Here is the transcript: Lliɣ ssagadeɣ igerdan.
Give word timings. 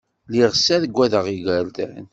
Lliɣ 0.27 0.51
ssagadeɣ 0.55 1.25
igerdan. 1.35 2.05